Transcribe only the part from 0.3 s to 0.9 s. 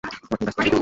এখন ব্যস্ত আছে।